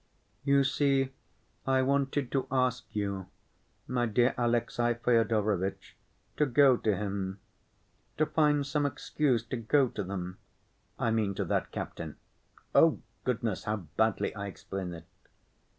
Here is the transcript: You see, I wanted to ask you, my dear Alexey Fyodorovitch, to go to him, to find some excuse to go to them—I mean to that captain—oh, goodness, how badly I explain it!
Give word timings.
You 0.43 0.63
see, 0.63 1.11
I 1.67 1.83
wanted 1.83 2.31
to 2.31 2.47
ask 2.51 2.85
you, 2.89 3.27
my 3.85 4.07
dear 4.07 4.33
Alexey 4.35 4.95
Fyodorovitch, 4.95 5.95
to 6.37 6.47
go 6.47 6.75
to 6.75 6.97
him, 6.97 7.39
to 8.17 8.25
find 8.25 8.65
some 8.65 8.87
excuse 8.87 9.43
to 9.43 9.57
go 9.57 9.89
to 9.89 10.03
them—I 10.03 11.11
mean 11.11 11.35
to 11.35 11.45
that 11.45 11.71
captain—oh, 11.71 12.99
goodness, 13.25 13.65
how 13.65 13.75
badly 13.95 14.33
I 14.33 14.47
explain 14.47 14.91
it! 14.91 15.05